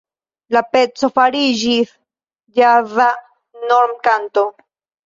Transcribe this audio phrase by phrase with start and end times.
[0.55, 1.93] La peco fariĝis
[2.57, 3.13] ĵaza
[3.71, 4.51] normkanto.